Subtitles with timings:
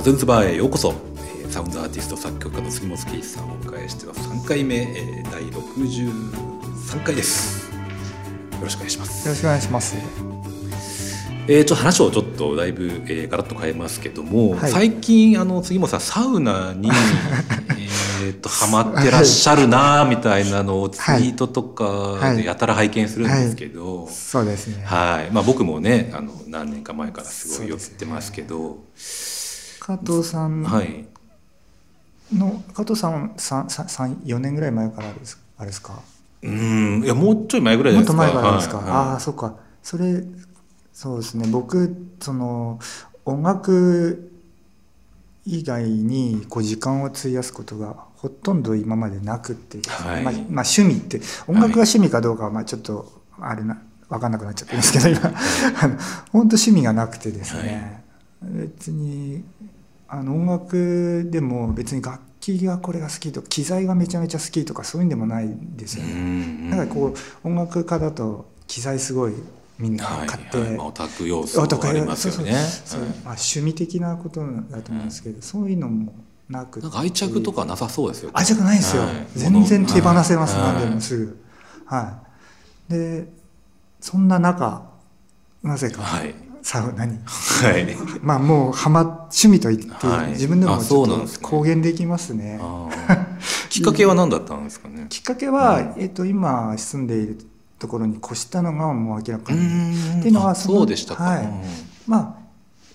[0.00, 7.70] カズンズバーへようこそ、えーサウンドアーティスト作曲家の杉本圭一さんをお迎えしては3回目、えー第63回です。
[7.70, 7.76] よ
[8.62, 9.28] ろしくお願いします。
[9.28, 9.96] よろしくお願いします。
[11.48, 14.70] えー、ちょっと話をちょっとだいぶ、えー、ガラッと変えますけども、はい。
[14.70, 16.88] 最近あの杉本さんサウナに
[18.24, 24.82] えーとハマってらっしゃるなみたいなのをツイートとかでやたら拝見するんですけど、そうですね。
[24.82, 25.30] はい。
[25.30, 28.78] まあ、僕もねあの何年か前からすごい寄ってますけど
[29.80, 31.06] 加藤さんはい。
[32.32, 36.00] の、加藤さん三三三四年ぐらい前からですあれですか？
[36.42, 37.02] うん。
[37.04, 38.76] いやもうちょい前ぐらいじゃもっと前からですか？
[38.76, 38.94] はいはい。
[38.94, 39.56] ああそっか。
[39.82, 40.22] それ
[40.92, 41.48] そうですね。
[41.48, 42.78] 僕その
[43.24, 44.30] 音楽
[45.46, 50.22] 以外にこう時間を費やすことがほとんど今までなくってはい。
[50.22, 55.26] まあ、まあ趣味って音楽が趣味かどうかはまあちょっとあれな分かんなくなっちゃってるんですけど今。
[55.82, 55.96] あの
[56.30, 57.99] 本当趣味がなくてですね、
[58.42, 59.44] 別に
[60.08, 66.14] あの音楽でも別に楽器がこれが好きとか機材がめちゃめちゃ好きとかそういうんでもないんですようね。
[66.14, 66.70] ん。
[66.70, 67.14] なんかこ
[67.44, 69.34] う音楽家だと機材すごい
[69.78, 72.52] みんなはい買って、はいまあ、オタク要素とかありますよね。
[72.52, 76.12] そうそうまあ、趣味的なことだと思うんですけど、そういうのも
[76.48, 78.28] なくてなんか愛着とかなさそうですよ。
[78.28, 79.26] ね愛着ないんですよ、はい。
[79.36, 81.42] 全然手放せます、はい何でもすぐ。
[81.84, 82.22] は
[82.88, 82.92] い。
[82.92, 83.28] で
[84.00, 84.90] そんな中
[85.62, 86.02] なぜか。
[86.02, 87.96] はいサウナに、はい。
[88.22, 90.30] まあもうハマ趣味と言って、はい。
[90.32, 91.38] 自分でもあちょっとそうなんですね。
[91.42, 92.60] 公言できますね。
[93.70, 95.06] きっかけは何だったんですかね？
[95.08, 97.38] きっかけは、うんえっと今住んでいる
[97.78, 100.18] ところに越したのがもう明らかうにん。
[100.20, 101.44] っていうのはあそのそうでしたか、はい。
[101.44, 101.50] うん。
[102.06, 102.40] まあ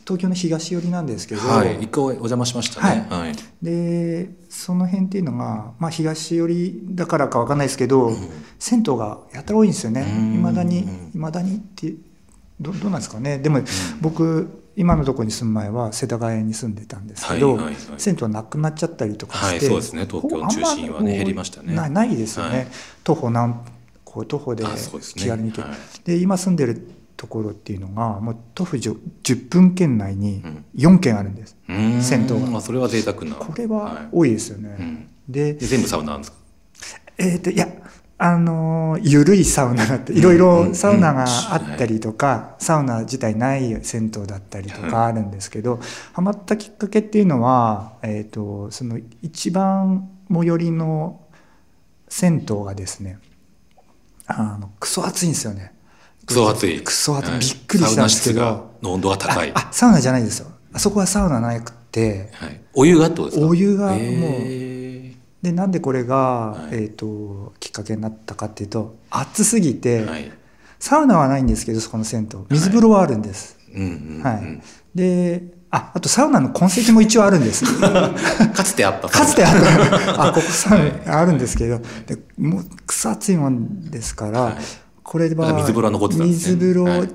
[0.05, 1.79] 東京の東寄りなんですけど、はい。
[1.81, 3.07] 一回お邪魔しましたね。
[3.09, 8.17] はい、でその辺っていうのが、まあ、東寄りだからかわかんないですけど、うん。
[8.59, 10.06] 銭湯がやたら多いんですよね。
[10.07, 10.34] うん。
[10.35, 11.11] いまだにうん。
[11.16, 11.91] いまだにって
[12.59, 13.38] どどうなんですかね。
[13.39, 13.61] でも、
[14.01, 17.75] 僕今のところに住む前は世田谷に住んでたんですけど、はいはいはい。
[17.97, 20.05] 銭湯なくなっちゃったりとかして、はいそうですね。
[20.09, 21.73] 東京の中心はね減りましたね。
[21.73, 22.67] なないですよね、はい。
[23.03, 23.61] 徒歩何
[24.03, 24.63] こう徒歩で
[25.16, 25.67] 気軽に行ける。
[25.69, 25.77] はい。
[26.03, 30.66] で今住んでるところっていうのがもう徒歩じょ10分圏内にうん。
[30.75, 32.01] 4軒あるんです、うん。
[32.01, 32.39] 銭湯が。
[32.47, 33.35] まあ、それは贅沢な。
[33.35, 34.16] これはい。
[34.16, 35.07] 多いですよね、うん。
[35.29, 36.37] でで全部サウナなんですか？
[37.17, 37.67] えー、といや
[38.18, 45.81] あのー緩いサウナだっていろいろサウナがあったりとか、サウナ自体ない銭湯だったりとかあるんですけど、
[46.14, 51.20] ハマったきっかけっていうのは、えー、とその一番最寄りの
[52.08, 53.20] 銭湯がですね
[54.28, 55.74] あのクソ暑いんですよね。
[56.26, 56.82] クソ暑い。
[56.82, 57.40] クソ暑い、はい。
[57.40, 59.52] びっくりしたんですけサウナど室がの温度が高い。
[59.53, 60.47] ああサウナじゃないですよ。
[60.72, 62.30] あそこはサウナなくて。
[62.34, 63.47] はい、お湯がってことですか？
[63.47, 64.75] お湯がもうへ
[65.45, 66.75] でなんでこれが、はい。
[66.75, 70.31] えー、ときっかけになったかっていうと暑すぎて、ーはい。
[70.79, 72.39] サウナはないんですけどそこの銭湯。
[72.50, 73.57] 水風呂はあるんです、
[74.23, 74.61] はい。
[74.95, 77.63] でああとサウナの痕跡も一応あるんです。
[77.79, 79.07] かつてあった。
[79.07, 80.25] かつてあった。
[80.29, 81.01] あここサウはい。
[81.05, 84.55] ナあるんですけど、でもう草暑いもんですから、はい。
[85.03, 86.55] これは水風呂は残ってたんですね。
[86.55, 87.09] 水風呂、はい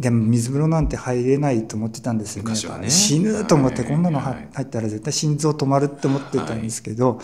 [0.00, 2.52] でも水風呂なんて入れないと思ってたんですよね。
[2.80, 3.90] ね死ぬと思って、はい。
[3.90, 7.20] こんなのは入ったら絶対心臓止まるって思ってたんですけど、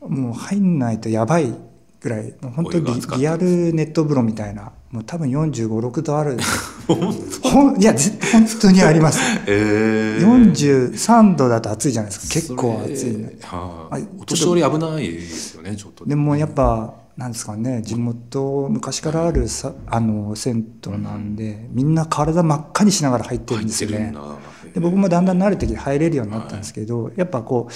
[0.00, 1.52] もう入んないとやばい
[2.00, 6.38] ぐらい本当にリリアルネット風呂みたいなもう多分4 5 6度ある。
[7.42, 9.18] ほんいやぜ本当にあります。
[9.48, 12.32] えー、43度だと暑いじゃないですか。
[12.32, 13.88] 結構暑いねあ。
[13.90, 24.12] はいお年寄り危ないですよねちょっとでもやっぱなんですかね地元昔からあるさあの銭湯なんで、みんな体真っ赤にしながら入ってるんですよね。
[24.72, 27.72] で僕もだんだん慣れてきて入れるようになったんですけど、やっぱこう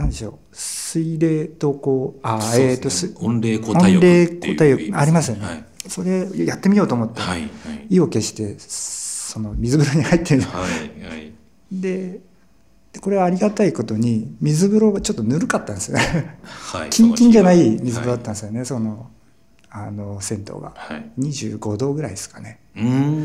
[0.00, 3.12] なんでしょう水冷とこうあそうえっ、ですね。
[3.14, 5.64] とす温冷交代浴温冷ありますよね、はい。
[5.88, 7.48] それやってみようと思って、はいはい。
[7.90, 11.32] 意を決してその水風呂に入ってるはいはい。
[11.72, 12.20] で
[12.94, 15.98] でこれはありがたいことに水風呂がちょっとぬるかったんですよ。
[15.98, 16.90] ねはい。
[16.90, 19.10] キンキンじゃない水風呂だはったんですよね、その
[19.68, 20.72] あの銭湯が。
[20.76, 21.10] はい。
[21.18, 22.60] 25度ぐらいですかね。
[22.76, 22.82] うー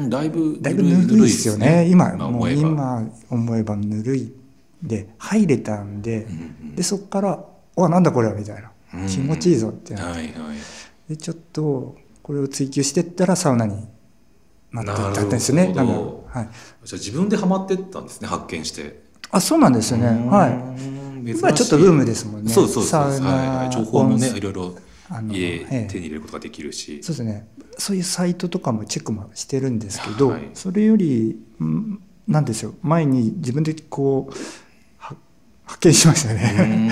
[0.07, 1.87] んだいぶだいぶぬるいですよね。
[1.87, 4.33] 今もう今思えばぬるい
[4.81, 7.45] で入れたんで、うんうんでそこから
[7.77, 8.71] 「おなんだこれは」みたいな。
[8.95, 9.07] うん。
[9.07, 10.33] 気持ちいいぞってなって、はいはい。
[11.09, 13.87] でちょっとこれを追求してったらサウナに
[14.71, 15.65] なっったんですよね。
[15.73, 16.49] なんだろうはい、
[16.83, 19.01] じゃあ自分でハマってったんですね発見して
[19.31, 21.29] あそうなんですよねはい。
[21.29, 21.31] い。
[21.31, 22.51] 今ちょっとブームですもんね。
[22.51, 24.75] そうそうそうはいはい、情報もねいろいろ
[25.09, 25.87] あの家ええ。
[25.89, 27.01] 手に入れることができるし。
[27.03, 27.47] そうですね。
[27.77, 30.49] そういうサイトとかもチェックもしてるんですけど、はい。
[30.53, 34.33] それよりんなんですよ前に自分でこう
[34.97, 35.15] は
[35.65, 36.89] 発見しましたね。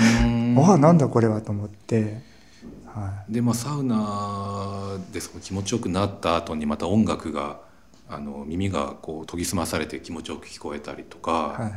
[0.56, 2.20] う ああなんだこれはと思って、
[2.86, 7.60] はでまあサウナでその気持ちよくなった後にまた音楽が
[8.10, 11.72] あの耳がこう研ぎ澄まされて気持ちよく聞こえたりとか、はい、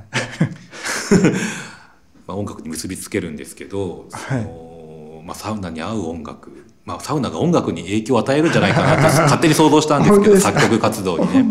[2.28, 11.45] まあ音楽に結びつけるんですけど、そのまあ、サウナに合う音楽、まあ、サウナが音楽に影響を与えるんじゃないかなって 勝手に想像したんですけど作曲活動にね。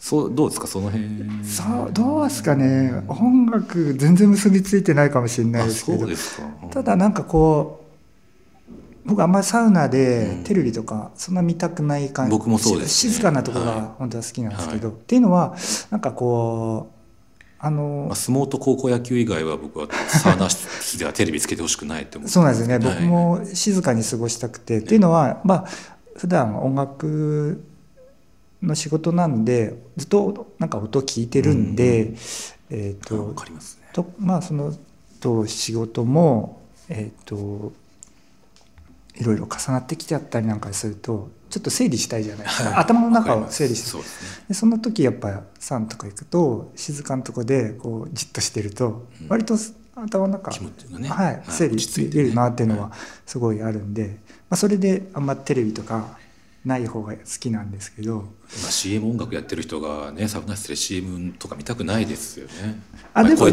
[0.00, 0.66] そうどうですか？
[0.66, 1.06] その辺。
[1.44, 3.02] そうどうですかね？
[3.08, 6.08] 音楽全然結びついてないかもしれないですけど。
[6.70, 7.87] ただなんかこう
[9.08, 15.56] 僕あんまりサウナでテレビとかそんな見たくない感じ、うん、僕もそうです、ね、静かなところが本当は好きなんですけど、はい、っていうのは
[15.90, 16.98] なんかこう
[17.58, 25.64] あの、まあ、相撲と高校野球以外は僕はサウナ室ではテレビつけてほしくないって思ってそうなんですね、はい、僕も静かに過ごしたくて、っていうのはまあ
[26.16, 27.64] 普段音楽
[28.62, 32.16] の仕事なんでずっとなんか音聞いてるんで、うん、
[32.70, 33.50] えっ、ー、とま、ね、
[33.92, 34.72] とまあその
[35.20, 37.72] と仕事もえっ、ー、と
[39.18, 43.88] いろいろ重なってきちゃったりなんかするとちょっと整理したいじゃないですか、はい、頭の中を整理して。
[43.88, 44.04] そ,、ね、
[44.48, 49.56] でそんな時やっぱさんとか行くと静かなとこでこうじっとしてると割と
[49.96, 50.52] 頭の中、
[50.98, 52.92] ね、はい、整理してるなっていうのは
[53.26, 54.18] すごいあるんで、
[54.48, 56.18] まあ、それであんまテレビとか
[56.68, 58.24] ない方が好きなんですけど。
[58.60, 62.80] 今 CM 音楽やってる人がねサウナ室で CM とか見たくないですよね。
[63.14, 63.46] あでも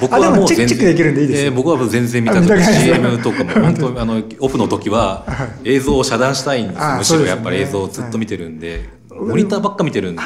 [0.00, 2.74] 僕はもう全然えー、僕は全然見たくない。
[2.82, 5.26] CM とかも 本当あのオフの時は
[5.64, 6.96] 映像を遮断したいんですよ。
[6.96, 10.22] むしろやっぱり映像をずっと見てるんで、はい、モニターばっか見てるんで。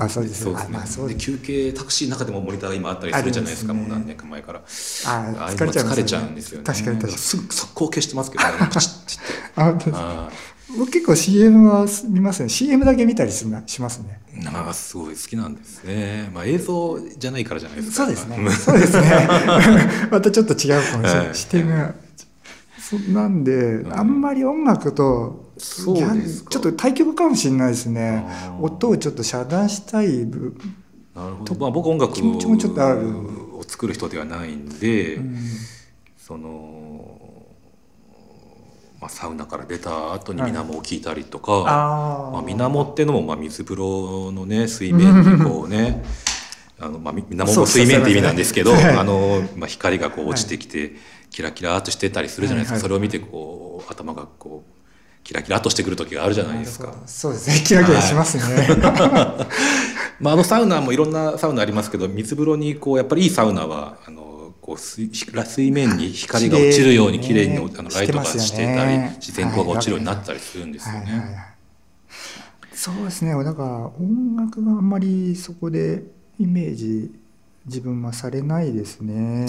[0.00, 1.00] あそうですそうです。
[1.02, 1.08] ね。
[1.08, 4.62] で休憩タクシーの中でもモニターが今あったりするじゃないですか、ね、もう何年か前からあ
[5.50, 6.64] 疲れちゃ、ね、疲れちゃうんですよね。
[6.64, 8.50] 確かに確かにすぐ速攻消してますけどね。
[9.56, 10.30] あ
[10.76, 14.20] 僕結構 CM は見ますね CM だけ見たりしますね。
[14.46, 16.30] あすごい好きなんですね。
[16.34, 18.04] まあ映像じゃないからじゃないですか。
[18.04, 18.50] そうですね。
[18.50, 19.28] そうですね。
[20.10, 21.94] またちょっと違うかもしれない、はい、視点が
[22.78, 28.24] そなんで、うん、あんまり音楽とそうですちょっと対局かもしれないですね。
[28.60, 30.54] 音をちょっと遮断したい部
[31.14, 33.08] なるほど、まあ、僕音楽気持ちもちょっとある。
[33.58, 35.38] を作る人ではないんで、うん、
[36.16, 36.77] その
[39.00, 46.04] まあ、サウナから出た後に水面を聞いたりとか、はい、あまあ、水面ってのもまあ水風呂のね水面にこうね
[46.80, 50.94] あの、まあ、水面も水面って意味なんですけど、あのまあ、光がこう落ちてきて、
[51.30, 52.78] キラキラとしてたりするじゃないですか、はい。
[52.78, 54.78] はい、それを見てこう頭がこう
[55.24, 56.94] キラキラとしてくる時があるじゃないですか。
[57.06, 57.62] そうですね。
[57.66, 58.42] キラキラしますね。
[58.42, 59.46] は
[60.20, 64.27] い、 まああのサウナもいろんなサウナありますけど水風呂にこうやっぱりいいサウナはあの
[64.68, 71.56] こう水水面に光が落ちるように綺麗にあのライトがしてたり、自然光が落ちるようになったりするんですよね。
[72.74, 73.32] そうですね。
[73.42, 73.68] だから
[73.98, 76.02] 音楽があんまりそこで
[76.38, 77.10] イメージ
[77.64, 79.46] 自分はされないですね。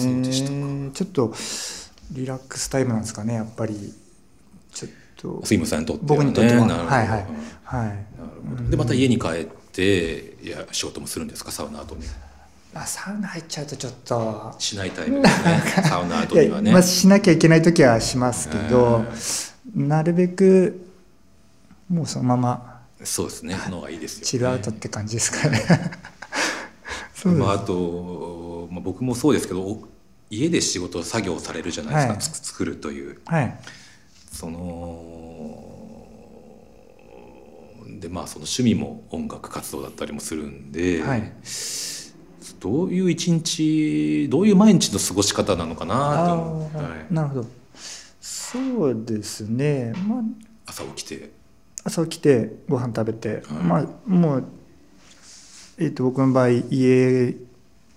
[0.94, 1.34] ちょっと
[2.12, 3.34] リラックスタイムなんですかね。
[3.34, 3.92] やっぱり
[4.72, 5.44] ちょっと。
[5.44, 6.66] 杉本さんにとっては、ね、僕にとっては。
[6.66, 7.26] はいはい。
[7.64, 7.94] は
[8.66, 8.70] い。
[8.70, 11.50] でまた家に帰っていや仕事もするんですか？
[11.50, 12.06] サウナ後に
[12.72, 14.54] まあ、サウナ入っちゃうとちょっと。
[14.58, 15.62] しないタイプですね。
[15.88, 19.04] サウナ後にはね、まあ、しなきゃいけない時はしますけど、
[19.74, 20.86] なるべく
[21.88, 22.80] もうそのまま。
[23.02, 23.56] そうですね。
[23.70, 25.64] のがいいですよ、ね、チルアウトって感じですかね。
[27.36, 29.82] まあ、あと、まあ、僕もそうですけど
[30.30, 33.60] 家で仕事作業されるじゃないですか、はい、作るという、はい、
[34.32, 35.66] その
[38.00, 41.32] でまあその趣味も音楽活動だったりもするんで、はい
[42.60, 47.46] どういう一日どういう毎日の過ごし方なのかなと、はい、なるほど。
[48.20, 50.22] そうですね、まあ、
[50.66, 51.30] 朝起きて。
[51.82, 54.44] 朝起きてご飯食べて、はい、まあもう、
[55.78, 57.36] えーと、僕の場合家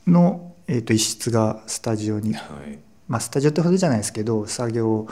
[0.07, 2.79] の、えーと、一室がスタジオに、はい、
[3.09, 5.07] まあスタジオってほどじゃないですけど作業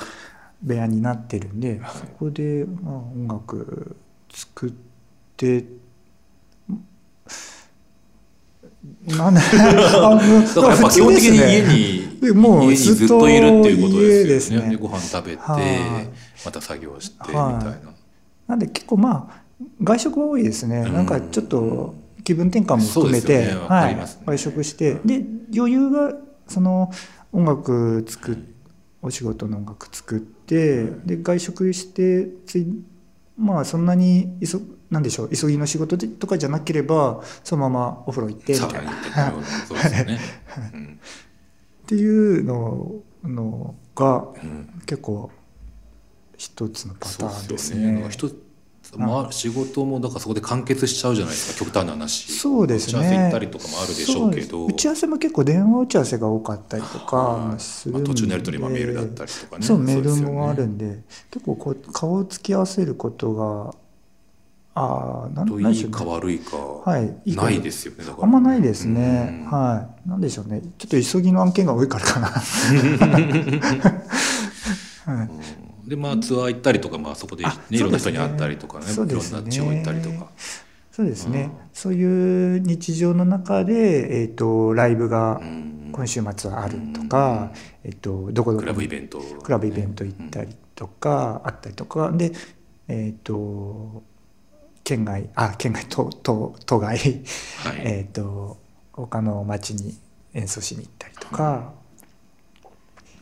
[0.62, 3.98] 部屋になってるんで、はい、そこで、まあ、音楽
[4.31, 4.74] 作っ
[5.36, 5.65] て
[9.06, 11.62] なん だからやっぱ基本的に家
[12.22, 14.70] に、もうずっといるっていうことですよね。
[14.70, 15.42] でご飯食べて、
[16.46, 17.78] また作業してみたいな。
[18.48, 19.42] なんで結構まあ
[19.84, 20.84] 外食は多いですね。
[20.84, 25.24] なんかちょっと気分転換も含めて、はい、外食してで
[25.56, 26.14] 余裕が
[26.48, 26.92] その
[27.32, 28.38] 音楽作っ
[29.02, 32.68] お仕事の音楽作ってで外食してつい
[33.38, 34.62] まあそんなに急
[34.92, 38.92] なんでしょう急ぎの仕事とかじゃなければそのままお風呂行ってみたいな。
[38.92, 38.94] っ
[41.88, 42.92] ていうの
[43.24, 44.28] のが
[44.86, 45.32] 結構
[46.38, 48.04] 一つのパターンですね。
[48.98, 51.66] まあ、仕事もだからそこで完結しちゃうじゃないですか。
[51.66, 52.34] 極端な話。
[52.34, 53.00] そうですね。
[53.00, 54.66] 打ち合わせ行ったりとかもあるでしょうけど。
[54.66, 59.66] 打ち合わせも結構電話打ち合わせが多かったりとかするんで、まあ、途中のやり取りもメールだったりとかね。
[59.66, 63.76] そうメールもあるんで、ね、結構こう顔を突き合わせることが
[64.74, 67.44] ああなんといいか悪いか、はいいいか。
[67.44, 68.24] ないですよねだから。
[68.24, 69.51] あんまないですね、うん。
[69.51, 70.10] はい。
[70.10, 70.62] なんでしょうね。
[70.78, 72.28] ちょっと急ぎの案件が多いからかな。
[75.06, 75.30] はい。
[75.84, 75.90] うん。
[75.90, 79.40] でまあツアー行ったりとか、まあ、そこで、ねあ、いろんな人に会ったりとかねそうですね。
[79.40, 80.32] いろんな地方行ったりとか。
[80.92, 81.51] そうですね、うん。
[81.74, 85.72] そういう日常の中で、えー、とライブがうん。
[85.92, 87.51] 今週末はあるとか、
[87.84, 92.12] えー、とどこどこクラブイベント、クラブイベント行ったりとか、あったりとか。
[92.13, 92.32] で
[92.88, 94.04] えっ、と
[94.84, 97.02] 県外あ県外都都都外、はい。
[97.84, 98.58] えっ、と
[98.94, 99.98] 他の町に
[100.34, 101.74] 演奏しに行ったりとか、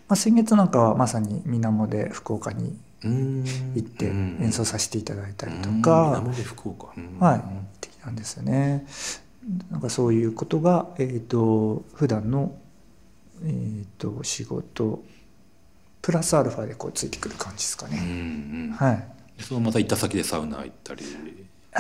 [0.08, 3.44] まあ、先月なんかはまさに水面で福岡にうん。
[3.76, 4.40] 行ってうん。
[4.42, 5.82] 演奏させていただいたりとうん。
[5.82, 7.18] か、生で福岡、うん。
[7.20, 7.44] はい、行っ
[7.80, 8.86] てきたんですよね。
[9.72, 12.54] なんかそういうことが、えー、と普段の
[13.44, 15.02] えー、と仕事。
[16.02, 18.00] プラスアルファでこうついてくる感じですかうんね。
[18.00, 18.04] う
[18.74, 18.76] ん。
[18.76, 19.08] はい。
[19.42, 21.04] そのまた行った先でサウナ行ったり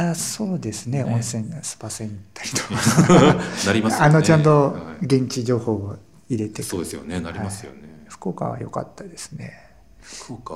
[0.02, 1.04] あそうですね。
[1.04, 1.12] ね。
[1.12, 3.36] 温泉スパ船行ったりとか
[3.68, 4.06] なりますよね。
[4.06, 5.06] あのちゃんとはい。
[5.06, 5.96] 現地情報を
[6.30, 7.20] 入れてそうですよね。
[7.20, 9.54] なりますよね、福岡は良かったですね。
[10.02, 10.54] 福岡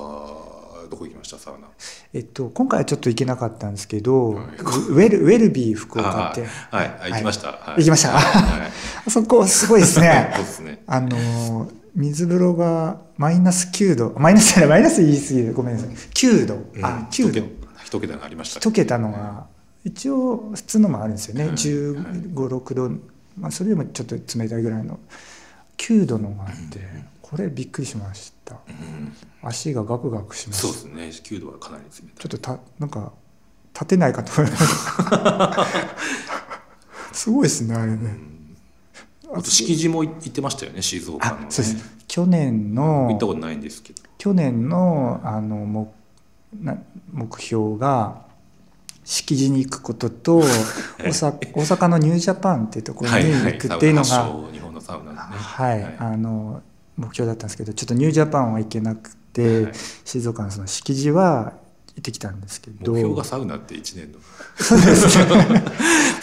[0.90, 1.38] どこ行きました？
[1.38, 1.66] サウナ。
[2.12, 4.44] えっと、今回はちょっと行けなかったんですけど、はい。
[4.56, 6.46] ウェルウェルビー福岡って。
[6.70, 7.80] あはい、はい、行きました、はい。
[7.80, 8.10] 行きました？
[8.10, 8.70] はい。
[9.06, 10.30] あそこすごいですね。
[10.36, 10.82] そうですね。
[10.86, 14.14] あの水風呂がマイナス9度。
[14.18, 15.54] マイナスじゃないマイナス言い過ぎる。
[15.54, 15.88] ごめんなさい。
[15.90, 17.63] 9度、あ9度
[17.98, 19.46] 一桁がありました一桁のが
[19.84, 22.90] 一応普通のもあるんですよね、はい1 5 6度、
[23.38, 24.98] まあ、それでもちょっと冷たいぐらいの。
[25.76, 26.80] 9度のがあって、
[27.20, 28.54] これびっくりしました。
[28.54, 29.12] うん。
[29.42, 31.36] 足がガクガクしましたそうですね。
[31.36, 32.02] 9度はかなり冷たい。
[32.16, 33.12] ちょっとたなんか
[33.74, 35.66] 立てないかと思いました
[37.12, 38.16] すごいですねあれね、
[39.32, 41.94] あと敷地も行ってましたよね静岡の、ね、あそうです。
[42.06, 44.02] 去年の行ったことないんですけど。
[44.16, 45.90] 去年のあの目な
[47.12, 48.22] 目標が
[49.04, 50.38] 敷地に行くことと
[50.98, 55.20] 大阪のニュージャパンっていうところに行くっていうのが、サウナ発祥日本のサウナのね。
[55.20, 56.62] はい、あの
[56.96, 59.72] 目標だったんですけどちょっとニュージャパンは行けなくて、はい
[60.04, 61.54] 静岡のその敷地は
[61.96, 62.92] 行ってきたんですけど。
[62.92, 64.18] 目標がサウナって1年の。
[64.56, 65.24] そうですね。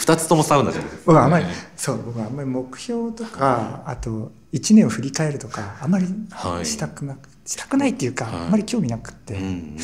[0.00, 6.66] 2つともサウナじゃないです僕はあんまりねそう僕はあんまり目標とかあと1年を振り返るとかあんまりはい。
[6.66, 8.34] したくなく、したくないっていうか、はい。
[8.40, 9.76] あんまり興味なくて、うんうん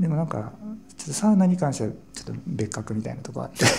[0.00, 0.52] でもなんか
[0.96, 3.64] ちょっとサウナに関してはちょっと別格みたいなとこあって。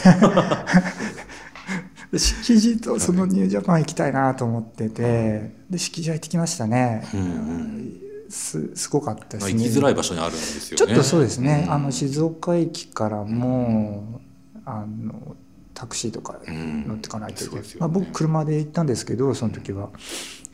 [2.12, 10.86] で敷地とそのニュージャパン行きたいなと思っててで敷地は行ってきましたね、うんうんすすごかったでまあ、すね行きづらい場所にあるんですよね。
[10.86, 11.72] ちょっとそうですね、ん。
[11.72, 14.22] あの静岡駅からも、
[14.66, 15.38] あの
[15.74, 17.76] タクシーとか乗ってかないといけない、うんね。
[17.80, 19.92] まあ、僕車で行ったんですけどその時は、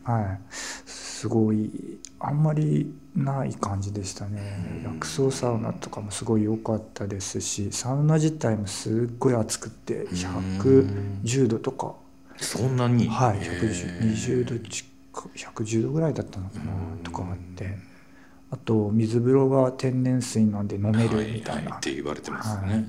[0.03, 0.39] はい
[1.23, 1.71] すごい
[2.19, 4.81] あんまりない感じでしたね。
[4.83, 4.91] うん。
[4.91, 11.95] 薬草サウナとかもすごい良かったですしサウナ自体もすっごい暑くて110度とか、
[12.35, 13.07] そんなに？
[13.07, 14.01] はいへー。
[14.01, 16.63] 120度近く110度ぐらいだったのかな
[17.03, 17.77] とかあって。
[18.51, 22.85] あと水風呂が天然水なんで飲めるみたいな、ははって言われてますね、はい。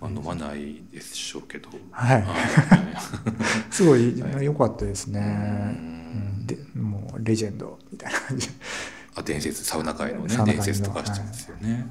[0.00, 1.70] まあ、飲まないでしょうけど。
[1.92, 2.22] はい。
[2.22, 2.36] はい。
[3.70, 4.20] すごい。
[4.42, 5.94] 良かったですね、うん。
[6.40, 6.46] うん。
[6.46, 6.58] で
[7.14, 8.48] もうレジェンドみたいな感じ。
[9.16, 11.86] あ伝説サウナ界のね伝説とかしてますよね、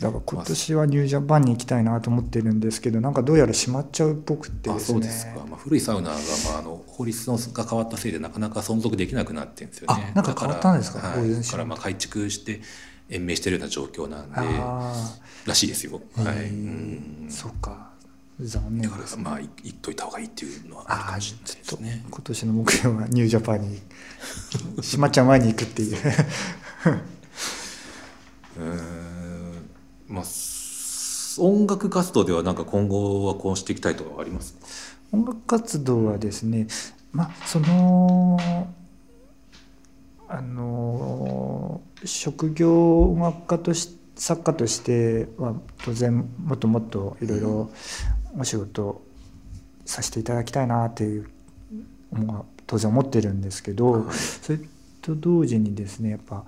[0.00, 4.94] だから今年はニュージャパンに行きたいなと思ってるんですけどなんかどうやら閉まっちゃうっぽくてあですね。
[4.94, 10.12] そうですか、まあ、古いサウナが、まあ、あの法律のが変わったせいでなかなか存続できなくなってるんですよね。
[10.12, 11.02] あなんか変わったんですか？
[11.02, 12.62] だから,、はい、だからまあ改築して
[13.10, 14.94] 延命してるような状況なんであ
[15.44, 17.26] らしいですよ、あ、はい、うん。
[17.28, 17.90] そっか
[18.40, 19.22] 残念だからですね。
[19.22, 22.04] まあい言っといた方がいいっていうのはあるかもしれないですね。
[22.10, 23.80] 今年の目標はニュージャパンに
[24.76, 25.96] 閉まっちゃう前に行くっていう。
[28.56, 29.70] うーん
[30.08, 34.60] まあす音楽活動ではなんか今後はこうしていきたいとかはありますか？
[35.12, 36.66] 音楽活動はですね
[37.12, 38.38] まあその
[40.28, 47.70] あの職業音楽家とし作家としては当然もっともっといろいろ
[48.38, 49.02] お仕事
[49.84, 51.28] させていただきたいなっていう
[52.12, 54.58] 思う当然思ってるんですけどそれ
[55.02, 56.44] と同時にですねやっぱ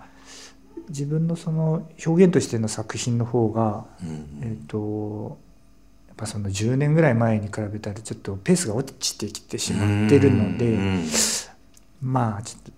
[0.89, 5.39] 自分のその表現としての作品の方がうんえっ、と
[6.09, 11.05] やっぱその10年ぐらい前に比べたらちょっとペースが落ちてきてしまってるのうんでうん。
[12.01, 12.77] まあちょっと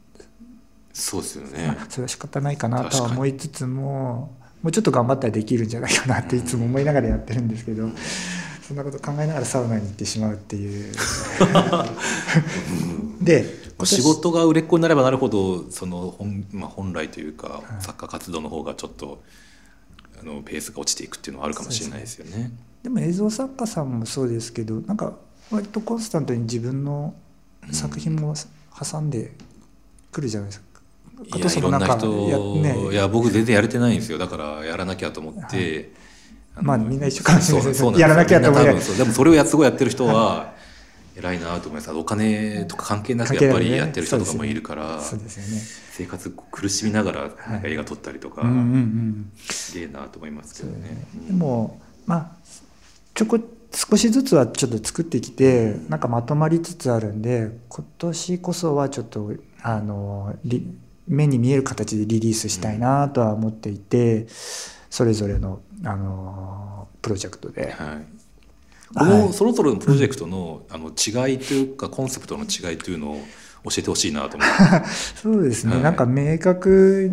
[0.93, 1.79] そうですよね。
[1.89, 7.89] それは仕方ないかなとは思いつつももうちょっと頑張ったらできるんじゃないかなっていつも思いながらやってるんですけど
[8.69, 10.93] そんなこと考えながらサウナに行ってしまうっていう。
[13.23, 13.47] で
[13.79, 17.83] まあ仕事が売れっ子になればなるほどその本,、まあ、本来というか、い。
[17.83, 19.23] 作家活動の方がちょっと
[20.21, 22.51] あのペースが落ちていくっていうのはあるかもしれないですよね。
[22.83, 25.15] でも映像作家さんもそうですけどなんか
[25.51, 27.15] 割とコンスタントに自分の
[27.73, 28.35] 作品も
[28.79, 29.33] 挟んで
[30.13, 30.67] くるじゃないですか。
[31.25, 34.19] いやいろんな人、ね、いや僕全然やれてないんですよ。
[34.19, 35.87] だからやらなきゃと思って、はい、
[36.63, 38.81] まあみんな一緒かもしれないですやらなきゃと思でも
[39.13, 40.55] それをやすごいやってる人は
[41.17, 41.91] 偉いなと思います。
[41.91, 48.53] お金とか関係なくやっぱりやってる人とかもいるから、そうですよね、生活苦しみながらなんか映画撮ったりとか、はい、
[49.53, 51.05] すげえなと思いますけどね。
[51.27, 52.31] でもまあ
[53.15, 53.41] ちょこ
[53.75, 60.35] 少しずつはちょっと作ってきてなんかまとまりつつあるんで今年こそはちょっとあの
[61.07, 64.27] 目に見える形でリリースしたいなとは思っていて、
[64.91, 67.73] それぞれのあのプロジェクトで。
[67.73, 68.19] はい。
[68.95, 73.21] このそれぞれのプロジェクトのあの違いというかコンセプトの違いというのを
[73.65, 74.49] 教えてほしいなと思っ
[74.81, 74.89] て。
[75.21, 77.13] そうですね、はい、なんか明確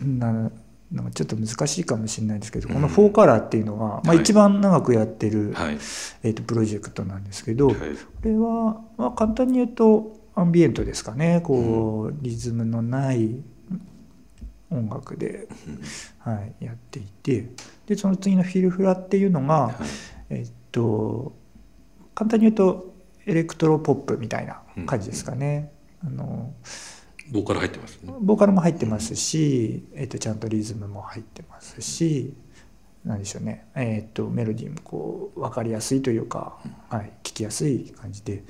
[0.00, 5.78] なのちょっと難しいかもしれないですけど、うん、この「フォーカラー」っていうのは、まあ、一番長くやってる、はい、
[6.22, 7.84] えーと、プロジェクトなんですけど、はい、こ
[8.24, 11.40] れは、まあ、簡単に言うとアンビエントですかね。
[11.44, 13.36] こうリズムのない
[14.72, 15.48] 音楽で、
[16.18, 17.48] はい、やっていて
[17.86, 19.74] でその次の「フィルフラ」っていうのが、はい、
[20.30, 21.32] えっと
[22.14, 22.94] 簡単に言うと
[23.26, 25.72] エレクトロポップみたいな感じですかね。
[26.04, 26.52] あの
[27.30, 28.12] ボーカル入ってますね。
[28.20, 32.34] ボーカルも入ってますし、えっとちゃんとリズムも入ってますし、
[33.04, 33.66] なんでしょうね。
[33.76, 38.42] えっとメロディーもこう分かりやすいというか、はい、聞きやすい感じで。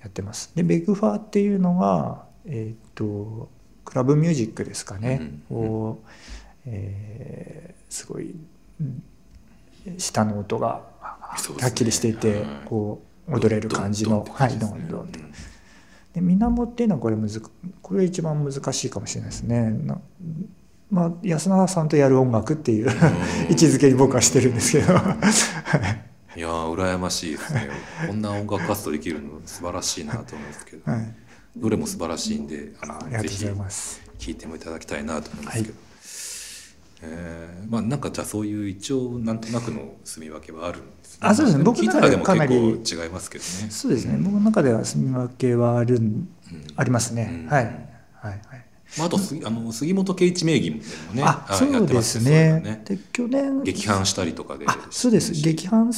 [0.00, 0.52] やってます。
[0.54, 3.50] でベグファーっていうのは、えーと、
[3.84, 5.98] クラブミュージックですかね、うん、を、
[6.66, 8.34] えー、すごい、
[8.80, 9.02] うん、
[9.98, 11.36] 下の音がは
[11.68, 15.20] っきりしていて、ね、こう踊れる感じの、はいどんどんで。
[16.14, 17.40] で水面っていうのはこれむず
[17.82, 19.72] これ一番難しいかもしれないですね。
[20.90, 22.90] まあ、安永さんとやる音楽っていう
[23.48, 24.92] 位置づけに僕はしてるんですけど
[26.36, 27.70] いや羨ましいですね
[28.08, 31.14] こんな音楽活動できるの素晴らしいなと思うんですけど、はい、
[31.56, 34.00] どれも素晴らしいんでありがとうございます。
[34.18, 41.28] 聞いてもいただきたいなと思うんですけど、はい、えー、まあなんかじゃあそういう一応なんとなくの住み分けはあるんですね。
[41.28, 41.64] あそうですね。
[41.64, 43.70] 僕の中でも結構違いますけどね。
[43.70, 46.28] そうですね、僕の中では住み分けはある、うん、
[46.76, 47.64] ありますね、うん、はい。
[47.64, 47.74] はい
[48.22, 48.40] はい。
[48.98, 50.78] まあ、あと杉あの杉本圭一名義も
[51.14, 52.60] ねあそうですね。
[52.60, 52.82] ね。
[52.84, 55.32] で去年劇伴したりとかでそうです。
[55.32, 55.90] 劇伴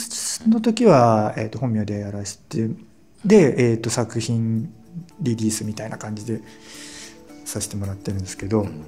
[0.49, 2.69] の時は、えーと、本名でやらせて
[3.25, 4.73] で、えーと、作品
[5.23, 6.41] リリースみたいな感じで
[7.45, 8.85] させてもらってるんですけど、うん、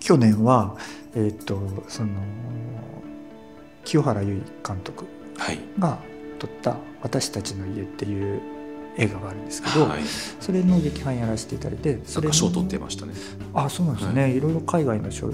[0.00, 0.76] 去年は、
[1.14, 2.10] えーと、その
[3.84, 5.06] 清原由衣監督
[5.78, 5.98] が
[6.38, 8.40] 撮った「私たちの家」っていう
[8.96, 10.02] 映画があるんですけど、はい、
[10.40, 13.14] それの劇伴やらせていただいてそれ賞取ってましたね。
[13.54, 15.30] あそうなんですね、はい、いろいろ海外の賞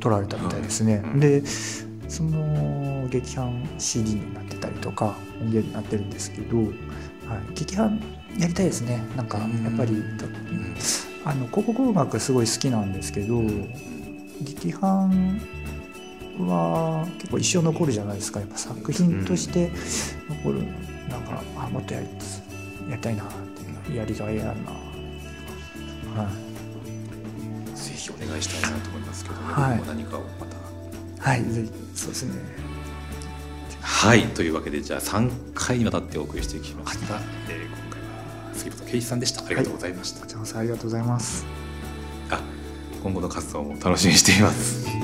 [0.00, 1.42] 取られたみたいですね、はい、で
[2.08, 6.58] その劇伴 CD になってたりとか音源になってるんですけど、
[7.28, 8.00] はい、劇伴
[8.38, 9.02] やりたいですね。
[9.16, 10.02] なんかやっぱり。
[11.26, 13.40] あの広告音楽すごい好きなんですけど
[14.42, 15.40] 劇伴
[16.38, 18.40] は結構一生残るじゃないですか。
[18.40, 19.70] やっぱ作品として
[20.28, 20.64] 残る。
[21.08, 22.06] なんかあもっとやり
[22.90, 23.26] やりたいなっ
[23.86, 24.70] ていうやりがいあるな。
[26.22, 27.76] はい。
[27.76, 30.56] ぜひお願いしたいなと思いますけど、はい、何かをまた。
[31.30, 31.44] はい。
[31.44, 32.34] ぜひそうですね
[34.04, 34.26] はい。
[34.26, 39.42] というわけでじゃあ3回にわたってお送りしてきました、えー、今回は杉本圭一さんでした。
[39.46, 41.46] ありがとうございました、はい、こちらこそありがとうございます。
[42.28, 42.38] あ
[43.02, 45.03] 今後の活動も楽しみにしています、はい